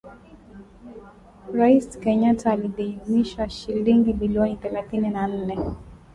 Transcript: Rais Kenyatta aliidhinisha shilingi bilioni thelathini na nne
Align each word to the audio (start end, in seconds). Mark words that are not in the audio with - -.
Rais 1.53 1.97
Kenyatta 2.05 2.49
aliidhinisha 2.51 3.49
shilingi 3.49 4.13
bilioni 4.13 4.55
thelathini 4.55 5.09
na 5.09 5.27
nne 5.27 5.57